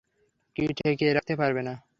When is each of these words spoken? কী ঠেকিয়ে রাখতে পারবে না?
কী 0.55 0.63
ঠেকিয়ে 0.77 1.15
রাখতে 1.17 1.33
পারবে 1.41 1.61
না? 1.67 1.73